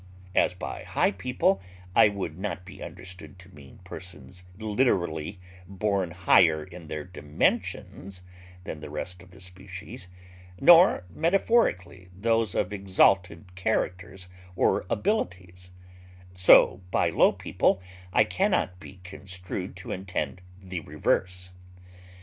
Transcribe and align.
As 0.33 0.55
by 0.55 0.81
high 0.81 1.11
people 1.11 1.61
I 1.95 2.09
would 2.09 2.39
not 2.39 2.65
be 2.65 2.81
understood 2.81 3.37
to 3.37 3.53
mean 3.53 3.77
persons 3.83 4.41
literally 4.57 5.39
born 5.67 6.09
higher 6.09 6.63
in 6.63 6.87
their 6.87 7.03
dimensions 7.03 8.23
than 8.63 8.79
the 8.79 8.89
rest 8.89 9.21
of 9.21 9.29
the 9.29 9.39
species, 9.39 10.07
nor 10.59 11.03
metaphorically 11.11 12.09
those 12.17 12.55
of 12.55 12.73
exalted 12.73 13.53
characters 13.53 14.27
or 14.55 14.87
abilities; 14.89 15.71
so 16.33 16.81
by 16.89 17.11
low 17.11 17.31
people 17.31 17.79
I 18.11 18.23
cannot 18.23 18.79
be 18.79 19.01
construed 19.03 19.75
to 19.75 19.91
intend 19.91 20.41
the 20.59 20.79
reverse. 20.79 21.51